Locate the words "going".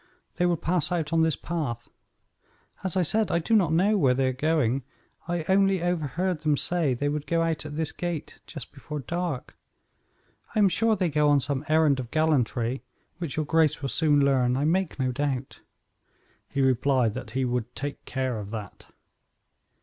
4.33-4.81